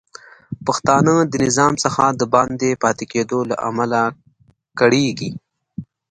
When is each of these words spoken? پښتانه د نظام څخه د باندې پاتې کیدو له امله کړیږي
پښتانه 0.65 1.13
د 1.31 1.33
نظام 1.45 1.73
څخه 1.83 2.03
د 2.19 2.21
باندې 2.33 2.79
پاتې 2.83 3.05
کیدو 3.13 3.39
له 3.49 3.55
امله 3.69 4.01
کړیږي 4.79 5.31